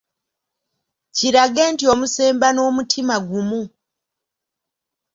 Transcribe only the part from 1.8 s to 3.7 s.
omusemba n'omutima gumu.